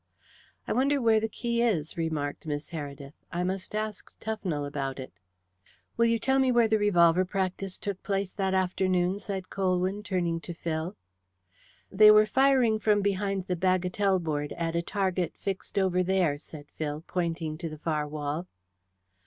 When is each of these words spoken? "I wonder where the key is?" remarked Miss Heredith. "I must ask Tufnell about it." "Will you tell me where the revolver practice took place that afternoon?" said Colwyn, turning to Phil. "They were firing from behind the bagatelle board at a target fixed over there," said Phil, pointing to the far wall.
"I 0.67 0.73
wonder 0.73 0.99
where 0.99 1.19
the 1.19 1.29
key 1.29 1.61
is?" 1.61 1.95
remarked 1.95 2.47
Miss 2.47 2.69
Heredith. 2.71 3.13
"I 3.31 3.43
must 3.43 3.75
ask 3.75 4.17
Tufnell 4.19 4.65
about 4.65 4.99
it." 4.99 5.13
"Will 5.95 6.07
you 6.07 6.17
tell 6.17 6.39
me 6.39 6.51
where 6.51 6.67
the 6.67 6.79
revolver 6.79 7.23
practice 7.23 7.77
took 7.77 8.01
place 8.01 8.33
that 8.33 8.55
afternoon?" 8.55 9.19
said 9.19 9.51
Colwyn, 9.51 10.01
turning 10.01 10.39
to 10.39 10.55
Phil. 10.55 10.95
"They 11.91 12.09
were 12.09 12.25
firing 12.25 12.79
from 12.79 13.03
behind 13.03 13.45
the 13.45 13.55
bagatelle 13.55 14.17
board 14.17 14.53
at 14.53 14.75
a 14.75 14.81
target 14.81 15.35
fixed 15.37 15.77
over 15.77 16.01
there," 16.01 16.39
said 16.39 16.65
Phil, 16.71 17.03
pointing 17.05 17.55
to 17.59 17.69
the 17.69 17.77
far 17.77 18.07
wall. 18.07 18.47